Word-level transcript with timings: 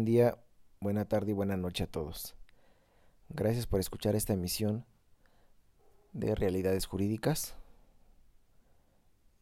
buen 0.00 0.06
día, 0.06 0.38
buena 0.80 1.04
tarde 1.04 1.32
y 1.32 1.34
buena 1.34 1.58
noche 1.58 1.84
a 1.84 1.86
todos. 1.86 2.34
Gracias 3.28 3.66
por 3.66 3.80
escuchar 3.80 4.14
esta 4.14 4.32
emisión 4.32 4.86
de 6.14 6.34
Realidades 6.34 6.86
Jurídicas. 6.86 7.54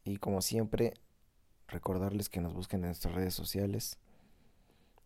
Y 0.03 0.17
como 0.17 0.41
siempre, 0.41 0.95
recordarles 1.69 2.27
que 2.27 2.41
nos 2.41 2.53
busquen 2.53 2.81
en 2.81 2.87
nuestras 2.87 3.15
redes 3.15 3.33
sociales, 3.33 3.99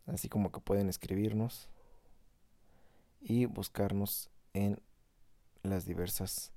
así 0.06 0.28
como 0.28 0.50
que 0.50 0.58
pueden 0.58 0.88
escribirnos 0.88 1.68
y 3.20 3.46
buscarnos 3.46 4.30
en 4.54 4.82
las 5.62 5.84
diversas 5.84 6.50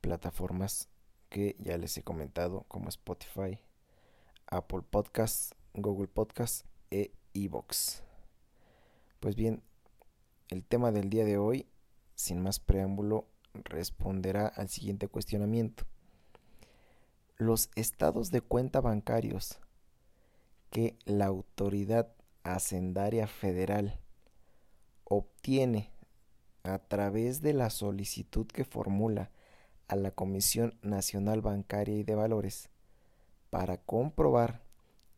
plataformas 0.00 0.88
que 1.28 1.56
ya 1.58 1.76
les 1.76 1.98
he 1.98 2.04
comentado, 2.04 2.66
como 2.68 2.88
Spotify, 2.88 3.58
Apple 4.46 4.82
Podcasts, 4.88 5.56
Google 5.74 6.06
Podcasts 6.06 6.64
e 6.92 7.10
iVoox. 7.32 8.11
Pues 9.22 9.36
bien, 9.36 9.62
el 10.48 10.64
tema 10.64 10.90
del 10.90 11.08
día 11.08 11.24
de 11.24 11.38
hoy, 11.38 11.68
sin 12.16 12.42
más 12.42 12.58
preámbulo, 12.58 13.28
responderá 13.54 14.48
al 14.48 14.68
siguiente 14.68 15.06
cuestionamiento. 15.06 15.84
Los 17.36 17.70
estados 17.76 18.32
de 18.32 18.40
cuenta 18.40 18.80
bancarios 18.80 19.60
que 20.70 20.96
la 21.04 21.26
autoridad 21.26 22.12
hacendaria 22.42 23.28
federal 23.28 24.00
obtiene 25.04 25.92
a 26.64 26.80
través 26.80 27.42
de 27.42 27.52
la 27.52 27.70
solicitud 27.70 28.48
que 28.48 28.64
formula 28.64 29.30
a 29.86 29.94
la 29.94 30.10
Comisión 30.10 30.76
Nacional 30.82 31.42
Bancaria 31.42 31.96
y 31.96 32.02
de 32.02 32.16
Valores 32.16 32.70
para 33.50 33.76
comprobar 33.76 34.64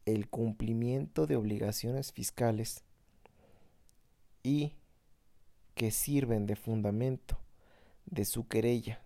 el 0.05 0.29
cumplimiento 0.29 1.27
de 1.27 1.37
obligaciones 1.37 2.13
fiscales 2.13 2.85
y 4.45 4.75
que 5.75 5.91
sirven 5.91 6.47
de 6.47 6.55
fundamento 6.55 7.37
de 8.07 8.25
su 8.25 8.47
querella 8.47 9.03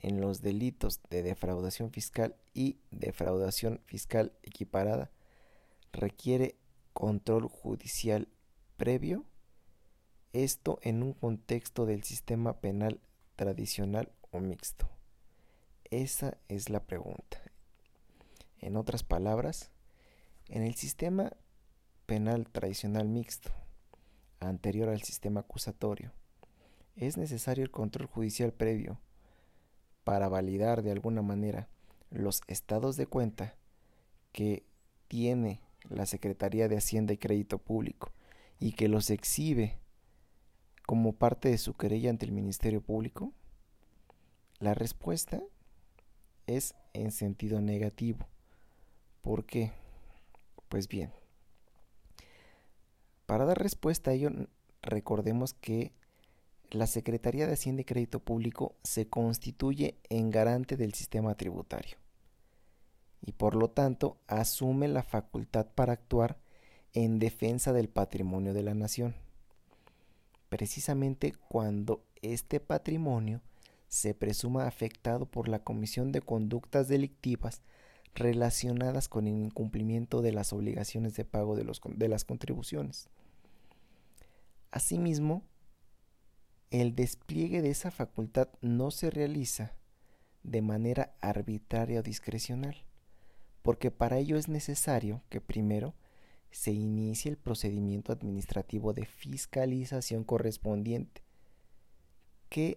en 0.00 0.20
los 0.20 0.42
delitos 0.42 1.00
de 1.08 1.22
defraudación 1.22 1.90
fiscal 1.92 2.36
y 2.52 2.76
defraudación 2.90 3.80
fiscal 3.86 4.32
equiparada 4.42 5.10
requiere 5.92 6.56
control 6.92 7.48
judicial 7.48 8.28
previo, 8.76 9.24
esto 10.32 10.78
en 10.82 11.02
un 11.02 11.12
contexto 11.12 11.86
del 11.86 12.02
sistema 12.02 12.60
penal 12.60 13.00
tradicional 13.36 14.10
o 14.30 14.40
mixto. 14.40 14.88
Esa 15.84 16.38
es 16.48 16.68
la 16.68 16.80
pregunta. 16.80 17.40
En 18.58 18.76
otras 18.76 19.04
palabras, 19.04 19.70
en 20.48 20.62
el 20.62 20.74
sistema 20.74 21.32
penal 22.06 22.48
tradicional 22.50 23.08
mixto, 23.08 23.52
anterior 24.48 24.88
al 24.88 25.02
sistema 25.02 25.40
acusatorio, 25.40 26.12
es 26.96 27.16
necesario 27.16 27.64
el 27.64 27.70
control 27.70 28.06
judicial 28.06 28.52
previo 28.52 28.98
para 30.04 30.28
validar 30.28 30.82
de 30.82 30.92
alguna 30.92 31.22
manera 31.22 31.68
los 32.10 32.42
estados 32.46 32.96
de 32.96 33.06
cuenta 33.06 33.54
que 34.32 34.64
tiene 35.08 35.60
la 35.88 36.06
Secretaría 36.06 36.68
de 36.68 36.76
Hacienda 36.76 37.12
y 37.12 37.18
Crédito 37.18 37.58
Público 37.58 38.12
y 38.58 38.72
que 38.72 38.88
los 38.88 39.10
exhibe 39.10 39.78
como 40.86 41.12
parte 41.12 41.48
de 41.48 41.58
su 41.58 41.74
querella 41.74 42.10
ante 42.10 42.26
el 42.26 42.32
Ministerio 42.32 42.82
Público? 42.82 43.32
La 44.58 44.74
respuesta 44.74 45.40
es 46.46 46.74
en 46.92 47.12
sentido 47.12 47.60
negativo. 47.60 48.26
¿Por 49.22 49.44
qué? 49.46 49.72
Pues 50.68 50.88
bien, 50.88 51.12
para 53.32 53.46
dar 53.46 53.62
respuesta 53.62 54.10
a 54.10 54.12
ello, 54.12 54.30
recordemos 54.82 55.54
que 55.54 55.94
la 56.70 56.86
Secretaría 56.86 57.46
de 57.46 57.54
Hacienda 57.54 57.80
y 57.80 57.86
Crédito 57.86 58.20
Público 58.20 58.74
se 58.84 59.08
constituye 59.08 59.96
en 60.10 60.30
garante 60.30 60.76
del 60.76 60.92
sistema 60.92 61.34
tributario 61.34 61.96
y 63.22 63.32
por 63.32 63.54
lo 63.54 63.70
tanto 63.70 64.18
asume 64.26 64.86
la 64.86 65.02
facultad 65.02 65.66
para 65.74 65.94
actuar 65.94 66.36
en 66.92 67.18
defensa 67.18 67.72
del 67.72 67.88
patrimonio 67.88 68.52
de 68.52 68.64
la 68.64 68.74
nación, 68.74 69.14
precisamente 70.50 71.32
cuando 71.48 72.04
este 72.20 72.60
patrimonio 72.60 73.40
se 73.88 74.12
presuma 74.12 74.66
afectado 74.66 75.24
por 75.24 75.48
la 75.48 75.60
comisión 75.60 76.12
de 76.12 76.20
conductas 76.20 76.86
delictivas 76.86 77.62
relacionadas 78.14 79.08
con 79.08 79.26
el 79.26 79.34
incumplimiento 79.34 80.22
de 80.22 80.32
las 80.32 80.52
obligaciones 80.52 81.14
de 81.14 81.24
pago 81.24 81.56
de, 81.56 81.64
los, 81.64 81.80
de 81.84 82.08
las 82.08 82.24
contribuciones. 82.24 83.08
Asimismo, 84.70 85.42
el 86.70 86.94
despliegue 86.94 87.62
de 87.62 87.70
esa 87.70 87.90
facultad 87.90 88.48
no 88.60 88.90
se 88.90 89.10
realiza 89.10 89.74
de 90.42 90.62
manera 90.62 91.14
arbitraria 91.20 92.00
o 92.00 92.02
discrecional, 92.02 92.76
porque 93.62 93.90
para 93.90 94.18
ello 94.18 94.36
es 94.36 94.48
necesario 94.48 95.22
que 95.28 95.40
primero 95.40 95.94
se 96.50 96.72
inicie 96.72 97.30
el 97.30 97.38
procedimiento 97.38 98.12
administrativo 98.12 98.92
de 98.92 99.06
fiscalización 99.06 100.24
correspondiente, 100.24 101.22
que 102.48 102.76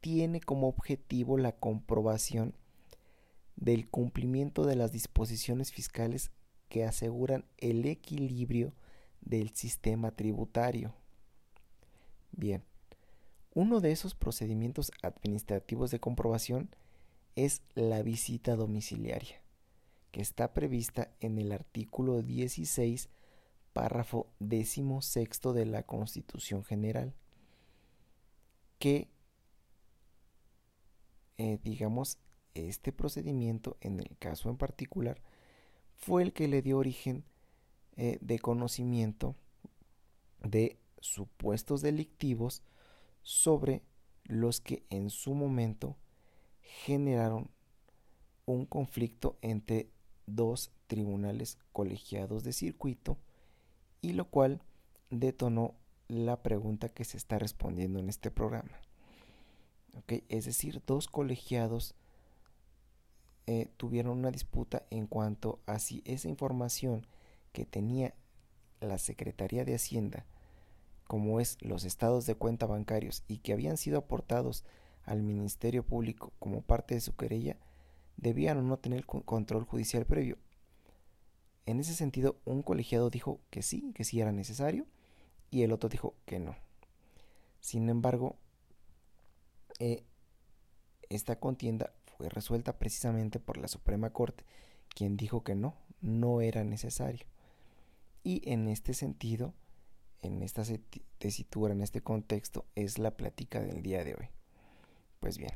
tiene 0.00 0.40
como 0.40 0.68
objetivo 0.68 1.38
la 1.38 1.52
comprobación 1.52 2.54
del 3.64 3.88
cumplimiento 3.88 4.66
de 4.66 4.76
las 4.76 4.92
disposiciones 4.92 5.72
fiscales 5.72 6.30
que 6.68 6.84
aseguran 6.84 7.46
el 7.56 7.86
equilibrio 7.86 8.74
del 9.22 9.54
sistema 9.54 10.10
tributario. 10.10 10.94
Bien, 12.32 12.62
uno 13.54 13.80
de 13.80 13.90
esos 13.90 14.14
procedimientos 14.14 14.92
administrativos 15.00 15.90
de 15.90 15.98
comprobación 15.98 16.68
es 17.36 17.62
la 17.74 18.02
visita 18.02 18.54
domiciliaria, 18.54 19.40
que 20.10 20.20
está 20.20 20.52
prevista 20.52 21.10
en 21.20 21.38
el 21.38 21.50
artículo 21.50 22.20
16, 22.20 23.08
párrafo 23.72 24.26
sexto 25.00 25.54
de 25.54 25.64
la 25.64 25.84
Constitución 25.84 26.64
General, 26.64 27.14
que, 28.78 29.08
eh, 31.38 31.58
digamos, 31.64 32.18
este 32.54 32.92
procedimiento, 32.92 33.76
en 33.80 34.00
el 34.00 34.16
caso 34.18 34.48
en 34.50 34.56
particular, 34.56 35.20
fue 35.94 36.22
el 36.22 36.32
que 36.32 36.48
le 36.48 36.62
dio 36.62 36.78
origen 36.78 37.24
eh, 37.96 38.18
de 38.20 38.38
conocimiento 38.38 39.36
de 40.42 40.78
supuestos 41.00 41.82
delictivos 41.82 42.62
sobre 43.22 43.82
los 44.24 44.60
que 44.60 44.84
en 44.90 45.10
su 45.10 45.34
momento 45.34 45.96
generaron 46.60 47.50
un 48.46 48.66
conflicto 48.66 49.38
entre 49.42 49.90
dos 50.26 50.72
tribunales 50.86 51.58
colegiados 51.72 52.44
de 52.44 52.52
circuito 52.52 53.18
y 54.00 54.12
lo 54.12 54.28
cual 54.30 54.62
detonó 55.10 55.74
la 56.08 56.42
pregunta 56.42 56.88
que 56.88 57.04
se 57.04 57.16
está 57.16 57.38
respondiendo 57.38 57.98
en 57.98 58.08
este 58.08 58.30
programa. 58.30 58.80
Es 60.28 60.44
decir, 60.44 60.82
dos 60.86 61.06
colegiados 61.06 61.94
eh, 63.46 63.68
tuvieron 63.76 64.18
una 64.18 64.30
disputa 64.30 64.84
en 64.90 65.06
cuanto 65.06 65.60
a 65.66 65.78
si 65.78 66.02
esa 66.06 66.28
información 66.28 67.06
que 67.52 67.66
tenía 67.66 68.14
la 68.80 68.98
Secretaría 68.98 69.64
de 69.64 69.74
Hacienda, 69.74 70.26
como 71.06 71.40
es 71.40 71.58
los 71.60 71.84
estados 71.84 72.26
de 72.26 72.34
cuenta 72.34 72.66
bancarios 72.66 73.22
y 73.28 73.38
que 73.38 73.52
habían 73.52 73.76
sido 73.76 73.98
aportados 73.98 74.64
al 75.04 75.22
Ministerio 75.22 75.84
Público 75.84 76.32
como 76.38 76.62
parte 76.62 76.94
de 76.94 77.00
su 77.00 77.14
querella, 77.14 77.58
debían 78.16 78.58
o 78.58 78.62
no 78.62 78.78
tener 78.78 79.04
control 79.04 79.64
judicial 79.64 80.06
previo. 80.06 80.38
En 81.66 81.80
ese 81.80 81.94
sentido, 81.94 82.36
un 82.44 82.62
colegiado 82.62 83.10
dijo 83.10 83.40
que 83.50 83.62
sí, 83.62 83.92
que 83.94 84.04
sí 84.04 84.20
era 84.20 84.32
necesario, 84.32 84.86
y 85.50 85.62
el 85.62 85.72
otro 85.72 85.88
dijo 85.88 86.14
que 86.26 86.38
no. 86.38 86.56
Sin 87.60 87.88
embargo, 87.88 88.36
eh, 89.78 90.04
esta 91.08 91.38
contienda 91.38 91.92
fue 92.16 92.28
resuelta 92.28 92.78
precisamente 92.78 93.40
por 93.40 93.56
la 93.56 93.68
Suprema 93.68 94.10
Corte, 94.10 94.44
quien 94.88 95.16
dijo 95.16 95.42
que 95.42 95.54
no, 95.54 95.74
no 96.00 96.40
era 96.40 96.64
necesario. 96.64 97.26
Y 98.22 98.48
en 98.50 98.68
este 98.68 98.94
sentido, 98.94 99.52
en 100.22 100.42
esta 100.42 100.62
tesitura, 101.18 101.74
en 101.74 101.82
este 101.82 102.00
contexto, 102.00 102.64
es 102.74 102.98
la 102.98 103.16
plática 103.16 103.60
del 103.60 103.82
día 103.82 104.04
de 104.04 104.14
hoy. 104.14 104.28
Pues 105.20 105.38
bien, 105.38 105.52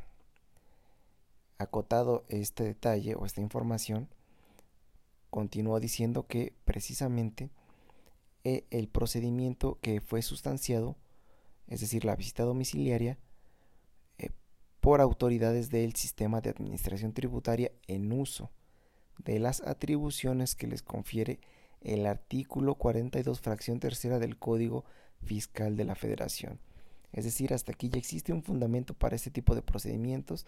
acotado 1.59 2.25
este 2.29 2.65
detalle 2.65 3.15
o 3.15 3.25
esta 3.25 3.41
información, 3.41 4.09
continúa 5.31 5.81
diciendo 5.81 6.27
que 6.27 6.55
precisamente 6.65 7.51
eh, 8.45 8.65
el 8.71 8.89
procedimiento 8.89 9.79
que 9.81 10.01
fue 10.01 10.23
sustanciado, 10.23 10.97
es 11.67 11.81
decir, 11.81 12.05
la 12.05 12.17
visita 12.17 12.45
domiciliaria, 12.45 13.19
por 14.89 15.03
autoridades 15.03 15.69
del 15.69 15.95
sistema 15.95 16.41
de 16.41 16.49
administración 16.49 17.13
tributaria 17.13 17.73
en 17.89 18.11
uso 18.11 18.51
de 19.19 19.39
las 19.39 19.61
atribuciones 19.61 20.55
que 20.55 20.67
les 20.67 20.81
confiere 20.81 21.41
el 21.83 22.07
artículo 22.07 22.75
42, 22.75 23.39
fracción 23.39 23.81
tercera 23.81 24.19
del 24.19 24.39
Código 24.39 24.87
Fiscal 25.23 25.77
de 25.77 25.85
la 25.85 25.95
Federación. 25.95 26.59
Es 27.13 27.27
decir, 27.27 27.53
hasta 27.53 27.73
aquí 27.73 27.91
ya 27.91 27.99
existe 27.99 28.33
un 28.33 28.43
fundamento 28.43 28.95
para 28.95 29.15
este 29.15 29.31
tipo 29.31 29.55
de 29.55 29.61
procedimientos 29.61 30.47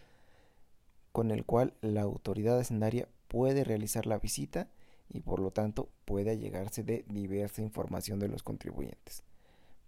con 1.12 1.32
el 1.32 1.44
cual 1.44 1.74
la 1.82 2.00
autoridad 2.00 2.58
hacendaria 2.58 3.08
puede 3.28 3.62
realizar 3.62 4.06
la 4.06 4.18
visita 4.18 4.70
y 5.10 5.20
por 5.20 5.40
lo 5.40 5.50
tanto 5.50 5.90
puede 6.06 6.30
allegarse 6.30 6.82
de 6.82 7.04
diversa 7.08 7.60
información 7.60 8.18
de 8.18 8.28
los 8.28 8.42
contribuyentes. 8.42 9.22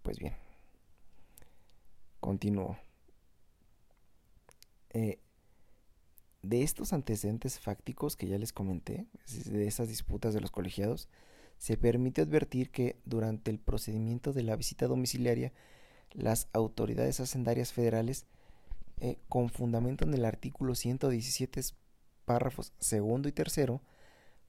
Pues 0.03 0.19
bien, 0.19 0.35
continúo. 2.19 2.77
Eh, 4.93 5.19
de 6.41 6.61
estos 6.61 6.93
antecedentes 6.93 7.59
fácticos 7.59 8.17
que 8.17 8.27
ya 8.27 8.37
les 8.37 8.51
comenté, 8.51 9.07
de 9.45 9.65
esas 9.65 9.87
disputas 9.87 10.33
de 10.33 10.41
los 10.41 10.51
colegiados, 10.51 11.07
se 11.57 11.77
permite 11.77 12.21
advertir 12.21 12.69
que 12.69 12.97
durante 13.05 13.49
el 13.49 13.59
procedimiento 13.59 14.33
de 14.33 14.43
la 14.43 14.55
visita 14.55 14.87
domiciliaria, 14.87 15.53
las 16.11 16.47
autoridades 16.51 17.19
hacendarias 17.19 17.71
federales, 17.71 18.25
eh, 18.99 19.17
con 19.29 19.49
fundamento 19.49 20.03
en 20.03 20.13
el 20.13 20.25
artículo 20.25 20.75
117, 20.75 21.61
párrafos 22.25 22.73
segundo 22.79 23.29
y 23.29 23.31
tercero, 23.31 23.81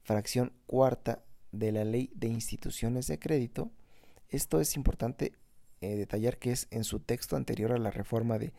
fracción 0.03 0.51
cuarta 0.67 1.23
de 1.51 1.71
la 1.71 1.85
Ley 1.85 2.11
de 2.13 2.27
Instituciones 2.27 3.07
de 3.07 3.17
Crédito, 3.17 3.71
esto 4.29 4.59
es 4.59 4.75
importante 4.75 5.33
eh, 5.81 5.95
detallar 5.95 6.37
que 6.37 6.51
es 6.51 6.67
en 6.71 6.83
su 6.83 6.99
texto 6.99 7.35
anterior 7.35 7.71
a 7.71 7.77
la 7.77 7.91
reforma 7.91 8.37
de 8.37 8.53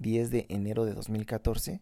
10 0.00 0.30
de 0.30 0.46
enero 0.48 0.84
de 0.84 0.94
2014, 0.94 1.80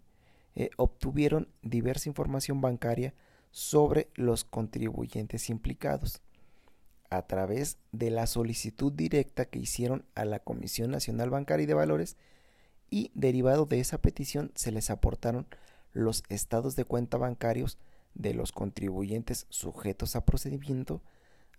eh, 0.54 0.70
obtuvieron 0.76 1.48
diversa 1.62 2.08
información 2.08 2.60
bancaria 2.60 3.14
sobre 3.50 4.08
los 4.14 4.44
contribuyentes 4.44 5.50
implicados. 5.50 6.20
A 7.10 7.26
través 7.26 7.78
de 7.92 8.10
la 8.10 8.26
solicitud 8.26 8.92
directa 8.92 9.46
que 9.46 9.58
hicieron 9.58 10.04
a 10.14 10.24
la 10.24 10.40
Comisión 10.40 10.90
Nacional 10.90 11.30
Bancaria 11.30 11.64
y 11.64 11.66
de 11.66 11.74
Valores 11.74 12.16
y 12.90 13.10
derivado 13.14 13.66
de 13.66 13.80
esa 13.80 13.98
petición 13.98 14.52
se 14.54 14.72
les 14.72 14.90
aportaron 14.90 15.46
los 15.92 16.22
estados 16.28 16.76
de 16.76 16.84
cuenta 16.84 17.16
bancarios 17.16 17.78
de 18.14 18.34
los 18.34 18.52
contribuyentes 18.52 19.46
sujetos 19.48 20.16
a 20.16 20.24
procedimiento 20.24 21.02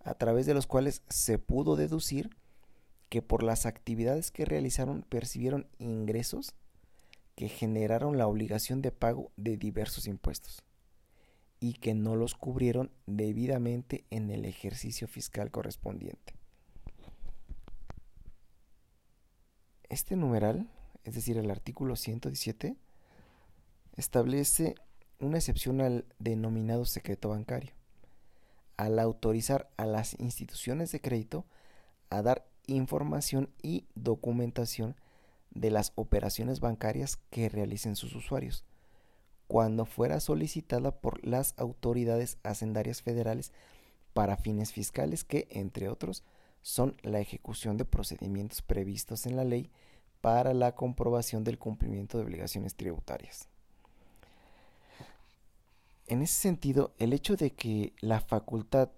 a 0.02 0.14
través 0.14 0.46
de 0.46 0.54
los 0.54 0.66
cuales 0.66 1.02
se 1.08 1.38
pudo 1.38 1.76
deducir 1.76 2.30
que 3.10 3.20
por 3.20 3.42
las 3.42 3.66
actividades 3.66 4.30
que 4.30 4.46
realizaron 4.46 5.02
percibieron 5.02 5.66
ingresos 5.78 6.54
que 7.34 7.48
generaron 7.48 8.18
la 8.18 8.26
obligación 8.26 8.82
de 8.82 8.92
pago 8.92 9.32
de 9.36 9.56
diversos 9.56 10.06
impuestos 10.06 10.62
y 11.58 11.74
que 11.74 11.94
no 11.94 12.14
los 12.14 12.34
cubrieron 12.34 12.90
debidamente 13.06 14.04
en 14.10 14.30
el 14.30 14.44
ejercicio 14.44 15.08
fiscal 15.08 15.50
correspondiente. 15.50 16.34
Este 19.88 20.16
numeral, 20.16 20.70
es 21.04 21.14
decir, 21.14 21.36
el 21.36 21.50
artículo 21.50 21.96
117, 21.96 22.76
establece 23.96 24.74
una 25.18 25.38
excepción 25.38 25.80
al 25.80 26.04
denominado 26.18 26.84
secreto 26.84 27.30
bancario, 27.30 27.72
al 28.76 28.98
autorizar 28.98 29.68
a 29.76 29.84
las 29.84 30.18
instituciones 30.20 30.92
de 30.92 31.00
crédito 31.00 31.44
a 32.10 32.22
dar 32.22 32.49
información 32.74 33.50
y 33.62 33.84
documentación 33.94 34.96
de 35.50 35.70
las 35.70 35.92
operaciones 35.94 36.60
bancarias 36.60 37.18
que 37.30 37.48
realicen 37.48 37.96
sus 37.96 38.14
usuarios, 38.14 38.64
cuando 39.46 39.84
fuera 39.84 40.20
solicitada 40.20 40.92
por 40.92 41.26
las 41.26 41.54
autoridades 41.56 42.38
hacendarias 42.42 43.02
federales 43.02 43.52
para 44.12 44.36
fines 44.36 44.72
fiscales 44.72 45.24
que, 45.24 45.48
entre 45.50 45.88
otros, 45.88 46.24
son 46.62 46.96
la 47.02 47.20
ejecución 47.20 47.76
de 47.76 47.84
procedimientos 47.84 48.62
previstos 48.62 49.26
en 49.26 49.36
la 49.36 49.44
ley 49.44 49.70
para 50.20 50.52
la 50.54 50.74
comprobación 50.74 51.44
del 51.44 51.58
cumplimiento 51.58 52.18
de 52.18 52.24
obligaciones 52.24 52.74
tributarias. 52.74 53.48
En 56.06 56.22
ese 56.22 56.34
sentido, 56.34 56.92
el 56.98 57.12
hecho 57.12 57.36
de 57.36 57.52
que 57.52 57.92
la 58.00 58.20
facultad 58.20 58.90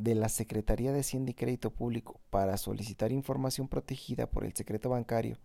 de 0.00 0.14
la 0.14 0.30
Secretaría 0.30 0.92
de 0.92 1.00
Hacienda 1.00 1.30
y 1.30 1.34
Crédito 1.34 1.70
Público 1.70 2.20
para 2.30 2.56
solicitar 2.56 3.12
información 3.12 3.68
protegida 3.68 4.26
por 4.26 4.44
el 4.44 4.54
secreto 4.54 4.88
bancario 4.88 5.36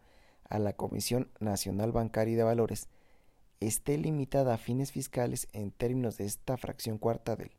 a 0.47 0.59
la 0.59 0.71
Comisión 0.71 1.29
Nacional 1.41 1.91
Bancaria 1.91 2.33
y 2.33 2.37
de 2.37 2.43
Valores 2.43 2.87
esté 3.59 3.97
limitada 3.97 4.53
a 4.53 4.57
fines 4.57 4.93
fiscales 4.93 5.49
en 5.51 5.71
términos 5.71 6.17
de 6.17 6.25
esta 6.25 6.55
fracción 6.55 6.97
cuarta 6.97 7.35
del 7.35 7.51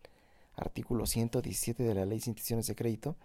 artículo 0.55 1.05
117 1.05 1.83
de 1.83 1.95
la 1.95 2.07
Ley 2.07 2.19
de 2.19 2.31
Instituciones 2.31 2.67
de 2.67 2.75
Crédito, 2.75 3.17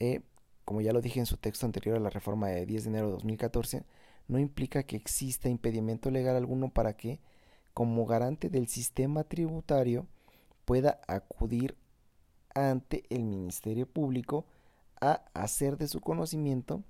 eh, 0.00 0.22
como 0.64 0.80
ya 0.80 0.94
lo 0.94 1.02
dije 1.02 1.20
en 1.20 1.26
su 1.26 1.36
texto 1.36 1.66
anterior 1.66 1.96
a 1.96 2.00
la 2.00 2.10
reforma 2.10 2.48
de 2.48 2.64
10 2.64 2.84
de 2.84 2.90
enero 2.90 3.06
de 3.08 3.12
2014, 3.12 3.84
no 4.26 4.38
implica 4.38 4.84
que 4.84 4.96
exista 4.96 5.50
impedimento 5.50 6.10
legal 6.10 6.34
alguno 6.34 6.70
para 6.70 6.96
que, 6.96 7.20
como 7.74 8.06
garante 8.06 8.48
del 8.48 8.68
sistema 8.68 9.22
tributario, 9.24 10.06
pueda 10.64 11.00
acudir 11.06 11.76
ante 12.56 13.04
el 13.10 13.24
Ministerio 13.24 13.86
Público 13.86 14.46
a 15.00 15.22
hacer 15.34 15.76
de 15.76 15.88
su 15.88 16.00
conocimiento 16.00 16.82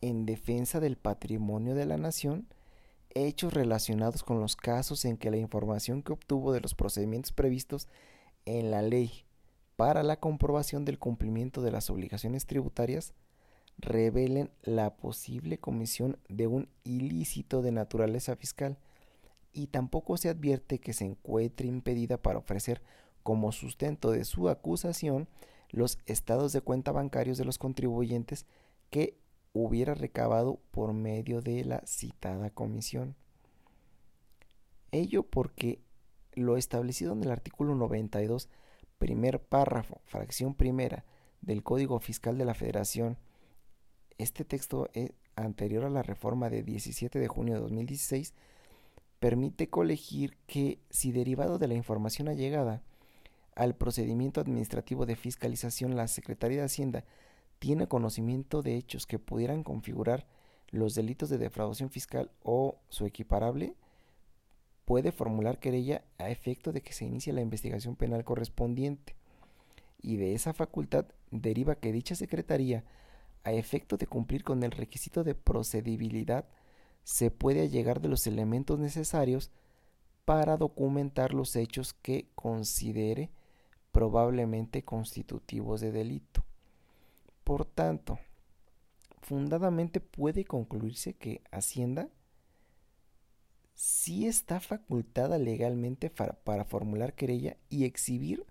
en 0.00 0.26
defensa 0.26 0.80
del 0.80 0.96
patrimonio 0.96 1.74
de 1.74 1.86
la 1.86 1.98
nación 1.98 2.46
hechos 3.14 3.52
relacionados 3.52 4.22
con 4.22 4.40
los 4.40 4.56
casos 4.56 5.04
en 5.04 5.18
que 5.18 5.30
la 5.30 5.36
información 5.36 6.02
que 6.02 6.14
obtuvo 6.14 6.52
de 6.52 6.60
los 6.60 6.74
procedimientos 6.74 7.32
previstos 7.32 7.88
en 8.46 8.70
la 8.70 8.80
ley 8.80 9.24
para 9.76 10.02
la 10.02 10.16
comprobación 10.16 10.86
del 10.86 10.98
cumplimiento 10.98 11.60
de 11.60 11.72
las 11.72 11.90
obligaciones 11.90 12.46
tributarias 12.46 13.12
revelen 13.78 14.50
la 14.62 14.96
posible 14.96 15.58
comisión 15.58 16.18
de 16.28 16.46
un 16.46 16.68
ilícito 16.84 17.62
de 17.62 17.72
naturaleza 17.72 18.36
fiscal. 18.36 18.78
Y 19.52 19.66
tampoco 19.66 20.16
se 20.16 20.30
advierte 20.30 20.78
que 20.78 20.94
se 20.94 21.04
encuentre 21.04 21.66
impedida 21.66 22.16
para 22.16 22.38
ofrecer 22.38 22.80
como 23.22 23.52
sustento 23.52 24.10
de 24.10 24.24
su 24.24 24.48
acusación 24.48 25.28
los 25.70 25.98
estados 26.06 26.52
de 26.52 26.60
cuenta 26.60 26.92
bancarios 26.92 27.38
de 27.38 27.44
los 27.44 27.58
contribuyentes 27.58 28.46
que 28.90 29.18
hubiera 29.52 29.94
recabado 29.94 30.60
por 30.70 30.92
medio 30.92 31.40
de 31.40 31.64
la 31.64 31.82
citada 31.86 32.50
comisión. 32.50 33.16
Ello 34.90 35.22
porque 35.22 35.80
lo 36.34 36.56
establecido 36.56 37.12
en 37.12 37.22
el 37.22 37.30
artículo 37.30 37.74
92, 37.74 38.48
primer 38.98 39.42
párrafo, 39.42 40.00
fracción 40.04 40.54
primera 40.54 41.04
del 41.40 41.62
Código 41.62 41.98
Fiscal 41.98 42.38
de 42.38 42.44
la 42.44 42.54
Federación, 42.54 43.18
este 44.18 44.44
texto 44.44 44.88
es 44.92 45.12
anterior 45.36 45.84
a 45.84 45.90
la 45.90 46.02
reforma 46.02 46.50
de 46.50 46.62
17 46.62 47.18
de 47.18 47.28
junio 47.28 47.54
de 47.54 47.60
2016, 47.60 48.34
permite 49.18 49.68
colegir 49.68 50.36
que 50.46 50.78
si 50.90 51.12
derivado 51.12 51.58
de 51.58 51.68
la 51.68 51.74
información 51.74 52.28
allegada 52.28 52.82
al 53.54 53.74
procedimiento 53.74 54.40
administrativo 54.40 55.06
de 55.06 55.16
fiscalización 55.16 55.96
la 55.96 56.08
Secretaría 56.08 56.58
de 56.58 56.66
Hacienda 56.66 57.04
tiene 57.58 57.86
conocimiento 57.86 58.62
de 58.62 58.76
hechos 58.76 59.06
que 59.06 59.18
pudieran 59.18 59.62
configurar 59.62 60.26
los 60.70 60.94
delitos 60.94 61.28
de 61.28 61.38
defraudación 61.38 61.90
fiscal 61.90 62.30
o 62.42 62.78
su 62.88 63.06
equiparable, 63.06 63.74
puede 64.84 65.12
formular 65.12 65.60
querella 65.60 66.02
a 66.18 66.30
efecto 66.30 66.72
de 66.72 66.82
que 66.82 66.92
se 66.92 67.04
inicie 67.04 67.32
la 67.32 67.42
investigación 67.42 67.94
penal 67.94 68.24
correspondiente. 68.24 69.14
Y 70.00 70.16
de 70.16 70.34
esa 70.34 70.54
facultad 70.54 71.06
deriva 71.30 71.76
que 71.76 71.92
dicha 71.92 72.14
Secretaría, 72.14 72.84
a 73.44 73.52
efecto 73.52 73.96
de 73.96 74.06
cumplir 74.06 74.44
con 74.44 74.62
el 74.62 74.70
requisito 74.70 75.24
de 75.24 75.34
procedibilidad, 75.34 76.46
se 77.04 77.30
puede 77.30 77.60
allegar 77.60 78.00
de 78.00 78.08
los 78.08 78.26
elementos 78.26 78.78
necesarios 78.78 79.50
para 80.24 80.56
documentar 80.56 81.34
los 81.34 81.54
hechos 81.56 81.92
que 81.92 82.28
considere 82.34 83.30
probablemente 83.92 84.82
constitutivos 84.82 85.80
de 85.80 85.92
delito. 85.92 86.44
Por 87.44 87.64
tanto, 87.64 88.18
fundadamente 89.20 90.00
puede 90.00 90.44
concluirse 90.44 91.14
que 91.14 91.42
Hacienda 91.50 92.08
sí 93.74 94.26
está 94.26 94.60
facultada 94.60 95.38
legalmente 95.38 96.10
para, 96.10 96.64
formular 96.64 97.14
querella 97.14 97.56
y 97.68 97.84
exhibir 97.84 98.44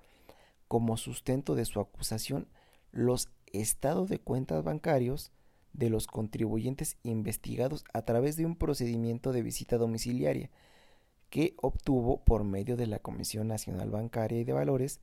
como 0.67 0.97
sustento 0.97 1.55
de 1.55 1.65
su 1.65 1.79
acusación 1.79 2.47
los 2.91 3.29
estados 3.47 4.09
de 4.09 4.19
cuentas 4.19 4.63
bancarios 4.63 5.31
de 5.73 5.89
los 5.89 6.07
contribuyentes 6.07 6.97
investigados 7.03 7.83
a 7.93 8.01
través 8.03 8.35
de 8.35 8.45
un 8.45 8.55
procedimiento 8.55 9.31
de 9.31 9.41
visita 9.41 9.77
domiciliaria 9.77 10.49
que 11.29 11.55
obtuvo 11.61 12.23
por 12.23 12.43
medio 12.43 12.75
de 12.75 12.87
la 12.87 12.99
Comisión 12.99 13.47
Nacional 13.47 13.89
Bancaria 13.89 14.39
y 14.39 14.43
de 14.43 14.53
Valores 14.53 14.99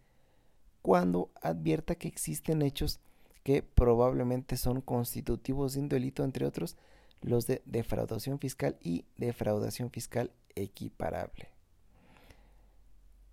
cuando 0.89 1.31
advierta 1.43 1.97
que 1.97 2.09
existen 2.09 2.63
hechos 2.63 2.99
que 3.43 3.63
probablemente 3.63 4.57
son 4.57 4.81
constitutivos 4.81 5.75
de 5.75 5.81
un 5.81 5.91
delito, 5.91 6.25
entre 6.25 6.47
otros, 6.47 6.79
los 7.21 7.47
de 7.47 7.61
defraudación 7.67 8.39
fiscal 8.39 8.79
y 8.81 9.05
defraudación 9.19 9.91
fiscal 9.91 10.33
equiparable. 10.55 11.51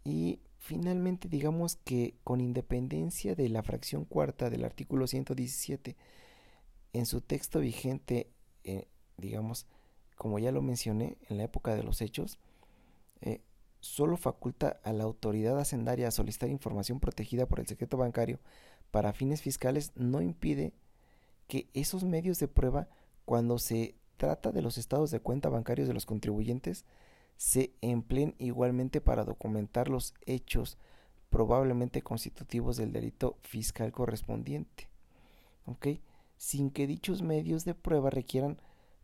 Y 0.04 0.42
finalmente 0.60 1.30
digamos 1.30 1.78
que 1.78 2.16
con 2.26 2.42
independencia 2.42 3.36
de 3.36 3.48
la 3.48 3.64
fracción 3.64 4.04
cuarta 4.04 4.50
del 4.50 4.66
artículo 4.66 5.08
117, 5.08 5.96
en 6.92 7.06
su 7.06 7.22
texto 7.22 7.62
vigente, 7.62 8.28
eh, 8.66 8.90
digamos, 9.16 9.66
como 10.18 10.40
ya 10.40 10.52
lo 10.52 10.62
mencioné, 10.62 11.16
en 11.30 11.38
la 11.38 11.46
época 11.46 11.74
de 11.74 11.84
los 11.84 12.02
hechos, 12.02 12.38
eh, 13.22 13.40
solo 13.86 14.18
faculta 14.18 14.80
a 14.84 14.92
la 14.94 15.04
autoridad 15.04 15.60
hacendaria 15.60 16.08
a 16.08 16.12
solicitar 16.12 16.50
información 16.50 17.00
protegida 17.00 17.46
por 17.46 17.60
el 17.60 17.68
secreto 17.68 17.98
bancario 17.98 18.40
para 18.90 19.14
fines 19.14 19.42
fiscales, 19.42 19.92
no 19.96 20.22
impide 20.22 20.74
que 21.48 21.70
esos 21.74 22.04
medios 22.04 22.40
de 22.40 22.48
prueba, 22.48 22.88
cuando 23.26 23.60
se 23.60 23.96
trata 24.18 24.52
de 24.52 24.64
los 24.64 24.78
estados 24.78 25.12
de 25.12 25.20
cuenta 25.20 25.50
bancarios 25.50 25.88
de 25.88 25.94
los 25.94 26.08
contribuyentes, 26.08 26.84
se 27.38 27.74
empleen 27.82 28.36
igualmente 28.40 29.02
para 29.02 29.24
documentar 29.24 29.88
los 29.88 30.16
hechos 30.26 30.78
probablemente 31.30 32.02
constitutivos 32.02 32.78
del 32.78 32.92
delito 32.92 33.38
fiscal 33.44 33.92
correspondiente. 33.92 34.90
¿Ok? 35.66 35.88
Sin 36.38 36.72
que 36.72 36.88
dichos 36.88 37.22
medios 37.22 37.66
de 37.66 37.76
prueba 37.76 38.10
requieran 38.10 38.60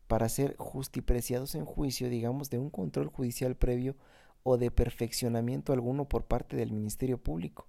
para 0.08 0.28
ser 0.28 0.56
justipreciados 0.58 1.54
en 1.56 1.66
juicio, 1.66 2.10
digamos, 2.10 2.50
de 2.50 2.58
un 2.58 2.70
control 2.70 3.08
judicial 3.10 3.56
previo 3.56 3.96
o 4.44 4.58
de 4.58 4.72
perfeccionamiento 4.72 5.74
alguno 5.74 6.08
por 6.08 6.26
parte 6.26 6.56
del 6.56 6.72
Ministerio 6.72 7.18
Público, 7.18 7.68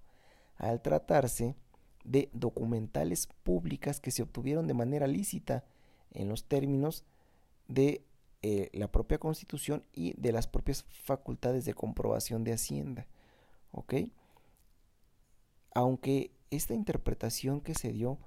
al 0.57 0.81
tratarse 0.81 1.55
de 2.03 2.29
documentales 2.33 3.27
públicas 3.43 3.99
que 3.99 4.11
se 4.11 4.23
obtuvieron 4.23 4.67
de 4.67 4.73
manera 4.73 5.07
lícita 5.07 5.63
en 6.11 6.29
los 6.29 6.45
términos 6.45 7.03
de 7.67 8.05
eh, 8.41 8.69
la 8.73 8.91
propia 8.91 9.19
constitución 9.19 9.85
y 9.93 10.13
de 10.19 10.31
las 10.31 10.47
propias 10.47 10.83
facultades 10.89 11.65
de 11.65 11.73
comprobación 11.73 12.43
de 12.43 12.53
Hacienda. 12.53 13.07
¿Ok? 13.71 13.93
Aunque 15.73 16.31
esta 16.51 16.73
interpretación 16.73 17.61
que 17.61 17.73
se 17.73 17.91
dio 17.91 18.19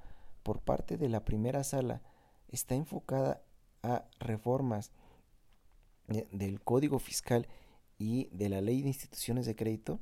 por 0.43 0.61
parte 0.61 0.97
de 0.97 1.09
la 1.09 1.25
primera 1.25 1.65
sala 1.65 2.03
está 2.49 2.75
enfocada 2.75 3.43
a 3.83 4.05
reformas 4.19 4.91
del 6.07 6.61
Código 6.61 6.99
Fiscal 6.99 7.47
y 7.99 8.29
de 8.33 8.49
la 8.49 8.61
Ley 8.61 8.83
de 8.83 8.89
Instituciones 8.89 9.47
de 9.47 9.57
Crédito, 9.57 10.01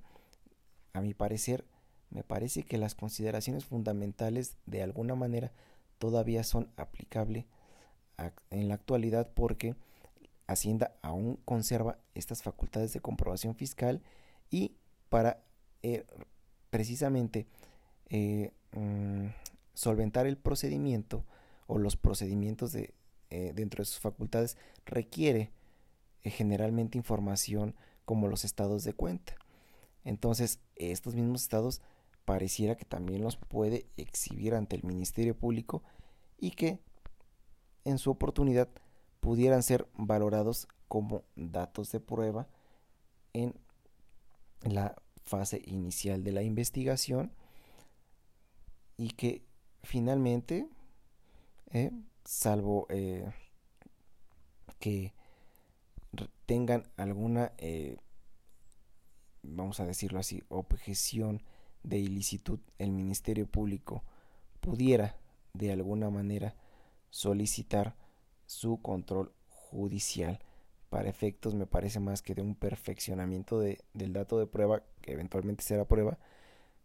a 0.93 1.01
mi 1.01 1.15
parecer, 1.15 1.65
me 2.11 2.23
parece 2.23 2.63
que 2.63 2.79
las 2.79 2.95
consideraciones 2.95 3.65
fundamentales 3.65 4.57
de 4.67 4.83
alguna 4.83 5.15
manera 5.15 5.53
todavía 5.99 6.45
son 6.45 6.71
aplicables 6.77 7.45
en 8.51 8.69
la 8.69 8.75
actualidad 8.75 9.31
porque 9.35 9.75
Hacienda 10.47 10.95
aún 11.01 11.39
conserva 11.47 11.99
estas 12.15 12.43
facultades 12.43 12.93
de 12.93 13.01
comprobación 13.01 13.55
fiscal 13.55 14.03
y 14.51 14.73
para 15.09 15.43
eh, 15.83 16.05
precisamente 16.69 17.47
eh, 18.11 18.53
mm, 18.73 19.29
solventar 19.73 20.27
el 20.27 20.37
procedimiento 20.37 21.25
o 21.67 21.79
los 21.79 21.97
procedimientos 21.97 22.73
de, 22.73 22.93
eh, 23.31 23.53
dentro 23.55 23.81
de 23.81 23.87
sus 23.87 24.01
facultades 24.01 24.59
requiere 24.85 25.51
generalmente 26.25 26.99
información 26.99 27.75
como 28.05 28.29
los 28.29 28.45
estados 28.45 28.85
de 28.85 28.93
cuenta. 28.93 29.37
Entonces, 30.05 30.61
estos 30.77 31.15
mismos 31.15 31.43
estados 31.43 31.81
pareciera 32.25 32.77
que 32.77 32.85
también 32.85 33.23
los 33.23 33.37
puede 33.37 33.87
exhibir 33.97 34.55
ante 34.55 34.77
el 34.77 34.85
Ministerio 34.85 35.37
Público 35.37 35.83
y 36.39 36.53
que 36.53 36.81
en 37.85 37.99
su 37.99 38.11
oportunidad 38.11 38.69
pudieran 39.21 39.63
ser 39.63 39.87
valorados 39.95 40.69
como 40.89 41.23
datos 41.37 41.93
de 41.93 42.01
prueba 42.01 42.49
en 43.33 43.55
la 44.63 44.95
fase 45.25 45.63
inicial 45.67 46.23
de 46.23 46.33
la 46.33 46.43
investigación 46.43 47.33
y 48.97 49.09
que 49.11 49.45
finalmente, 49.83 50.69
eh, 51.71 51.91
salvo 52.25 52.87
eh, 52.91 53.31
que 54.79 55.13
tengan 56.47 56.85
alguna, 56.97 57.53
eh, 57.59 57.97
vamos 59.43 59.81
a 59.81 59.87
decirlo 59.87 60.19
así, 60.19 60.43
objeción 60.49 61.43
de 61.83 61.99
ilicitud, 61.99 62.61
el 62.79 62.93
Ministerio 62.93 63.47
Público 63.47 64.03
pudiera 64.61 65.17
de 65.53 65.73
alguna 65.73 66.11
manera 66.11 66.57
solicitar 67.11 67.95
su 68.47 68.81
control 68.81 69.33
judicial. 69.49 70.41
Para 70.89 71.09
efectos 71.09 71.55
me 71.55 71.67
parece 71.67 72.01
más 72.01 72.23
que 72.23 72.35
de 72.35 72.43
un 72.43 72.55
perfeccionamiento 72.55 73.59
de, 73.59 73.81
del 73.93 74.13
dato 74.13 74.39
de 74.39 74.47
prueba 74.47 74.83
que 75.01 75.13
eventualmente 75.13 75.63
será 75.63 75.87
prueba 75.87 76.19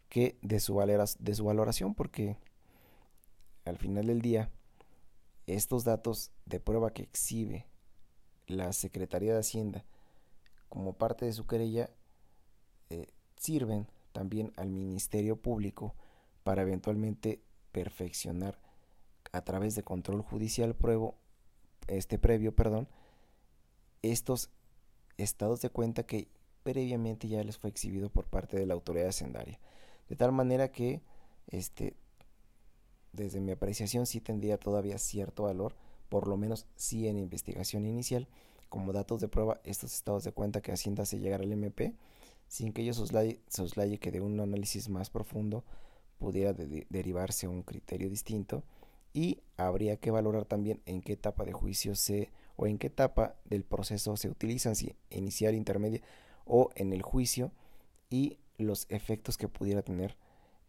que 0.10 0.38
de 0.42 0.60
su, 0.60 0.80
de 1.20 1.36
su 1.36 1.46
valoración 1.46 1.94
porque 1.94 2.38
al 3.66 3.78
final 3.78 4.08
del 4.08 4.22
día 4.22 4.50
estos 5.46 5.84
datos 5.84 6.32
de 6.46 6.60
prueba 6.60 6.92
que 6.92 7.04
exhibe 7.04 7.69
la 8.50 8.74
Secretaría 8.74 9.34
de 9.34 9.40
Hacienda 9.40 9.86
como 10.68 10.94
parte 10.94 11.26
de 11.26 11.34
su 11.34 11.48
querella 11.48 11.90
eh, 12.90 13.08
sirven 13.38 13.88
también 14.12 14.52
al 14.58 14.70
Ministerio 14.70 15.38
Público 15.38 15.96
para 16.44 16.64
eventualmente 16.64 17.42
perfeccionar 17.72 18.60
a 19.32 19.42
través 19.42 19.76
de 19.76 19.84
control 19.84 20.22
judicial 20.22 20.76
pruebo, 20.76 21.16
este 21.88 22.18
previo, 22.18 22.56
perdón, 22.56 22.88
estos 24.02 24.50
estados 25.18 25.62
de 25.62 25.70
cuenta 25.70 26.04
que 26.04 26.28
previamente 26.64 27.28
ya 27.28 27.44
les 27.44 27.58
fue 27.58 27.70
exhibido 27.70 28.10
por 28.10 28.26
parte 28.26 28.58
de 28.58 28.66
la 28.66 28.74
autoridad 28.74 29.10
hacendaria. 29.10 29.60
De 30.08 30.16
tal 30.16 30.32
manera 30.32 30.72
que 30.72 31.02
este 31.48 31.96
desde 33.12 33.40
mi 33.40 33.52
apreciación 33.52 34.06
sí 34.06 34.22
tendría 34.22 34.58
todavía 34.58 34.98
cierto 34.98 35.44
valor, 35.44 35.76
por 36.10 36.28
lo 36.28 36.38
menos 36.38 36.66
sí 36.76 37.08
en 37.08 37.18
investigación 37.18 37.86
inicial, 37.86 38.28
como 38.68 38.94
datos 38.94 39.22
de 39.22 39.28
prueba 39.28 39.62
estos 39.64 39.94
estados 39.94 40.24
de 40.24 40.32
cuenta 40.32 40.62
que 40.62 40.72
Hacienda 40.72 41.06
se 41.06 41.20
llegar 41.20 41.42
al 41.42 41.52
MP 41.52 41.96
sin 42.50 42.74
que 42.74 42.82
ello 42.82 42.94
soslaye, 42.94 44.00
que 44.00 44.12
de 44.12 44.22
un 44.22 44.40
análisis 44.40 44.90
más 44.90 45.10
profundo 45.10 45.64
pudiera 46.18 46.52
derivarse 46.52 47.48
un 47.48 47.62
criterio 47.62 48.10
distinto 48.10 48.64
y 49.14 49.42
habría 49.56 49.98
que 49.98 50.12
valorar 50.12 50.46
también 50.46 50.82
en 50.86 51.02
qué 51.02 51.14
etapa 51.14 51.46
de 51.46 51.54
juicio 51.54 51.96
se 51.96 52.32
o 52.58 52.68
en 52.68 52.78
qué 52.78 52.88
etapa 52.88 53.36
del 53.46 53.64
proceso 53.64 54.18
se 54.18 54.30
utilizan, 54.30 54.76
si 54.76 54.96
inicial, 55.12 55.56
intermedia 55.56 56.02
o 56.46 56.72
en 56.76 56.92
el 56.92 57.04
juicio 57.04 57.52
y 58.10 58.38
los 58.58 58.88
efectos 58.90 59.38
que 59.38 59.48
pudiera 59.48 59.82
tener 59.82 60.18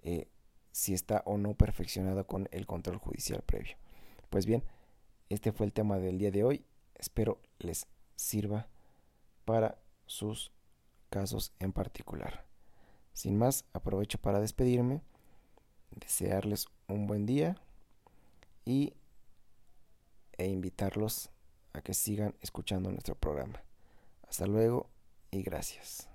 eh, 0.02 0.28
si 0.70 0.94
está 0.94 1.23
o 1.26 1.38
no 1.38 1.54
perfeccionado 1.54 2.26
con 2.26 2.49
el 2.52 2.66
control 2.66 2.99
judicial 2.99 3.42
previo. 3.42 3.76
Pues 4.28 4.47
bien, 4.47 4.62
este 5.30 5.52
fue 5.52 5.64
el 5.64 5.72
tema 5.72 5.99
del 5.99 6.18
día 6.18 6.30
de 6.30 6.44
hoy. 6.44 6.64
Espero 6.96 7.40
les 7.58 7.87
sirva 8.16 8.68
para 9.44 9.78
sus 10.06 10.52
casos 11.08 11.52
en 11.60 11.72
particular. 11.72 12.44
Sin 13.14 13.38
más, 13.38 13.64
aprovecho 13.72 14.18
para 14.18 14.40
despedirme, 14.40 15.02
desearles 15.92 16.66
un 16.88 17.06
buen 17.06 17.26
día 17.26 17.56
y 18.64 18.92
e 20.37 20.46
invitarlos 20.46 21.30
a 21.72 21.80
que 21.80 21.94
sigan 21.94 22.34
escuchando 22.40 22.90
nuestro 22.90 23.14
programa. 23.14 23.62
Hasta 24.28 24.46
luego 24.46 24.88
y 25.30 25.42
gracias. 25.42 26.08